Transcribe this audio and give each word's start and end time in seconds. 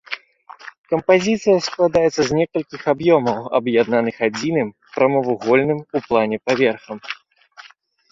Кампазіцыя 0.91 1.57
складаецца 1.65 2.21
з 2.29 2.37
некалькіх 2.39 2.81
аб'ёмаў, 2.93 3.41
аб'яднаных 3.59 4.15
адзіным 4.29 4.73
прамавугольным 4.95 5.79
у 6.01 6.03
плане 6.07 6.37
паверхам. 6.47 6.97